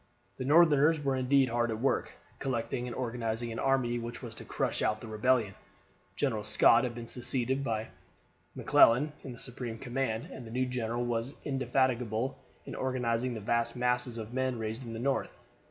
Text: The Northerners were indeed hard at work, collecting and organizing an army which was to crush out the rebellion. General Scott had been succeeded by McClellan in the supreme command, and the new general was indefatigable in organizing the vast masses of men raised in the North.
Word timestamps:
The 0.37 0.45
Northerners 0.45 1.03
were 1.03 1.15
indeed 1.15 1.49
hard 1.49 1.69
at 1.69 1.79
work, 1.79 2.13
collecting 2.39 2.87
and 2.87 2.95
organizing 2.95 3.51
an 3.51 3.59
army 3.59 3.99
which 3.99 4.23
was 4.23 4.33
to 4.33 4.43
crush 4.43 4.81
out 4.81 4.99
the 4.99 5.05
rebellion. 5.07 5.53
General 6.15 6.43
Scott 6.43 6.85
had 6.85 6.95
been 6.95 7.05
succeeded 7.05 7.63
by 7.63 7.89
McClellan 8.55 9.13
in 9.23 9.31
the 9.31 9.37
supreme 9.37 9.77
command, 9.77 10.25
and 10.31 10.43
the 10.43 10.49
new 10.49 10.65
general 10.65 11.05
was 11.05 11.35
indefatigable 11.45 12.35
in 12.65 12.73
organizing 12.73 13.35
the 13.35 13.41
vast 13.41 13.75
masses 13.75 14.17
of 14.17 14.33
men 14.33 14.57
raised 14.57 14.83
in 14.83 14.93
the 14.93 14.99
North. 14.99 15.37